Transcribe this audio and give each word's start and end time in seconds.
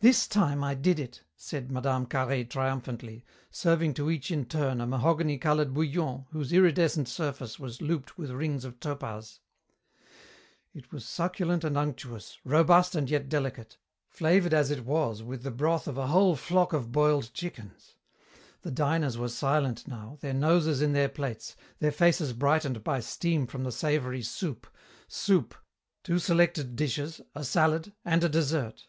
"This 0.00 0.26
time 0.26 0.64
I 0.64 0.72
did 0.72 0.98
it!" 0.98 1.22
said 1.36 1.70
Mme. 1.70 2.06
Carhaix 2.06 2.48
triumphantly, 2.48 3.22
serving 3.50 3.92
to 3.92 4.10
each 4.10 4.30
in 4.30 4.46
turn 4.46 4.80
a 4.80 4.86
mahogany 4.86 5.36
colour 5.36 5.66
bouillon 5.66 6.24
whose 6.30 6.54
iridescent 6.54 7.06
surface 7.06 7.58
was 7.58 7.82
looped 7.82 8.16
with 8.16 8.30
rings 8.30 8.64
of 8.64 8.80
topaz. 8.80 9.40
It 10.72 10.90
was 10.90 11.04
succulent 11.04 11.64
and 11.64 11.76
unctuous, 11.76 12.38
robust 12.46 12.94
and 12.94 13.10
yet 13.10 13.28
delicate, 13.28 13.76
flavoured 14.08 14.54
as 14.54 14.70
it 14.70 14.86
was 14.86 15.22
with 15.22 15.42
the 15.42 15.50
broth 15.50 15.86
of 15.86 15.98
a 15.98 16.06
whole 16.06 16.34
flock 16.34 16.72
of 16.72 16.90
boiled 16.90 17.30
chickens. 17.34 17.94
The 18.62 18.70
diners 18.70 19.18
were 19.18 19.28
silent 19.28 19.86
now, 19.86 20.16
their 20.22 20.32
noses 20.32 20.80
in 20.80 20.94
their 20.94 21.10
plates, 21.10 21.56
their 21.78 21.92
faces 21.92 22.32
brightened 22.32 22.82
by 22.82 23.00
steam 23.00 23.46
from 23.46 23.64
the 23.64 23.70
savoury 23.70 24.22
soup, 24.22 24.66
soup, 25.08 25.54
two 26.02 26.18
selected 26.18 26.74
dishes, 26.74 27.20
a 27.34 27.44
salad, 27.44 27.92
and 28.02 28.24
a 28.24 28.30
dessert. 28.30 28.86